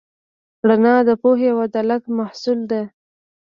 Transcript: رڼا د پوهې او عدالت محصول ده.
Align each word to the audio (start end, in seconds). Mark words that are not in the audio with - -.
رڼا 0.67 0.95
د 1.07 1.09
پوهې 1.21 1.47
او 1.53 1.57
عدالت 1.67 2.03
محصول 2.17 2.59
ده. 2.71 2.81